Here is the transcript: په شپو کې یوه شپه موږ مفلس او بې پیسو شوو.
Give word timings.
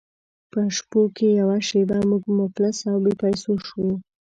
په 0.51 0.59
شپو 0.75 1.01
کې 1.15 1.27
یوه 1.41 1.57
شپه 1.67 1.97
موږ 2.09 2.23
مفلس 2.39 2.77
او 2.89 2.97
بې 3.03 3.13
پیسو 3.21 3.51
شوو. 3.67 3.91